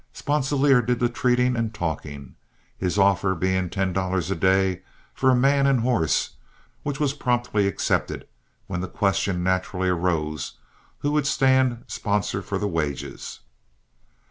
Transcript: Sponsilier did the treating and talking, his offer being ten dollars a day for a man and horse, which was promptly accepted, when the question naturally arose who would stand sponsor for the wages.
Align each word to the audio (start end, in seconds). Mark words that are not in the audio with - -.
Sponsilier 0.13 0.81
did 0.81 0.99
the 0.99 1.09
treating 1.09 1.55
and 1.55 1.75
talking, 1.75 2.33
his 2.75 2.97
offer 2.97 3.35
being 3.35 3.69
ten 3.69 3.93
dollars 3.93 4.31
a 4.31 4.35
day 4.35 4.81
for 5.13 5.29
a 5.29 5.35
man 5.35 5.67
and 5.67 5.81
horse, 5.81 6.37
which 6.81 6.99
was 6.99 7.13
promptly 7.13 7.67
accepted, 7.67 8.27
when 8.65 8.81
the 8.81 8.87
question 8.87 9.43
naturally 9.43 9.89
arose 9.89 10.53
who 11.01 11.11
would 11.11 11.27
stand 11.27 11.83
sponsor 11.85 12.41
for 12.41 12.57
the 12.57 12.67
wages. 12.67 13.41